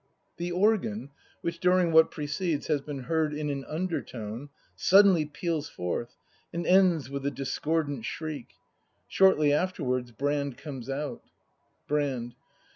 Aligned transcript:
The 0.37 0.51
organ, 0.51 1.11
ichich 1.45 1.59
during 1.59 1.91
what 1.91 2.09
^precedes 2.09 2.65
has 2.69 2.81
been 2.81 3.03
heard 3.03 3.35
in 3.35 3.51
an 3.51 3.63
undertone, 3.65 4.49
suddenly 4.75 5.27
peals 5.27 5.69
forth, 5.69 6.15
and 6.51 6.65
ends 6.65 7.07
with 7.11 7.23
a 7.23 7.29
discordant 7.29 8.03
shriek. 8.05 8.47
Shortly 9.07 9.53
afterwards 9.53 10.09
Brand 10.11 10.57
comes 10.57 10.89
out. 10.89 11.21
Brand. 11.87 12.33